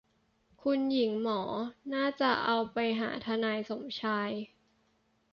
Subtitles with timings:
[0.61, 1.41] คุณหญิงหมอ
[1.93, 4.31] น่าจะเอาไปหาทนายสมชาย